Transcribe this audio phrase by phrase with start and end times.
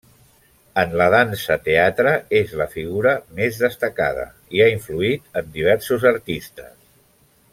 [0.83, 4.25] En la dansa teatre, és la figura més destacada
[4.59, 6.75] i ha influït en diversos artistes.